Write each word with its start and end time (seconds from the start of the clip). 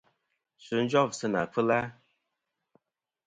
Sfɨ 0.63 0.77
jof 0.91 1.11
sɨ 1.19 1.27
nà 1.27 1.41
kfɨla. 1.51 1.79